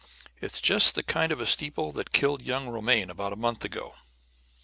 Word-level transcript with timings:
It's 0.41 0.59
just 0.61 0.95
the 0.95 1.03
kind 1.03 1.31
of 1.31 1.39
a 1.39 1.45
steeple 1.45 1.91
that 1.91 2.11
killed 2.11 2.41
young 2.41 2.67
Romaine 2.69 3.11
about 3.11 3.33
a 3.33 3.35
month 3.35 3.63
ago." 3.63 3.93